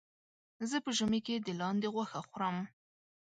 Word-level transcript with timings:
زه 0.69 0.77
په 0.85 0.89
ژمي 0.97 1.19
کې 1.27 1.35
د 1.39 1.47
لاندې 1.59 1.87
غوښه 1.93 2.19
خورم. 2.29 2.57